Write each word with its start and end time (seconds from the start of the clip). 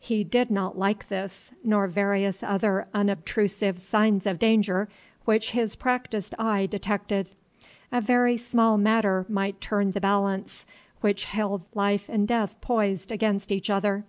He 0.00 0.24
did 0.24 0.50
not 0.50 0.78
like 0.78 1.10
this, 1.10 1.52
nor 1.62 1.86
various 1.86 2.42
other 2.42 2.88
unobtrusive 2.94 3.78
signs 3.78 4.24
of 4.24 4.38
danger 4.38 4.88
which 5.26 5.50
his 5.50 5.76
practised 5.76 6.34
eye 6.38 6.64
detected. 6.64 7.28
A 7.92 8.00
very 8.00 8.38
small 8.38 8.78
matter 8.78 9.26
might 9.28 9.60
turn 9.60 9.90
the 9.90 10.00
balance 10.00 10.64
which 11.02 11.24
held 11.24 11.60
life 11.74 12.08
and 12.08 12.26
death 12.26 12.58
poised 12.62 13.12
against 13.12 13.52
each 13.52 13.68
other. 13.68 14.04